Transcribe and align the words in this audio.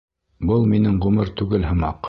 Был 0.51 0.65
минең 0.71 0.97
ғүмер 1.05 1.33
түгел 1.43 1.73
һымаҡ. 1.73 1.99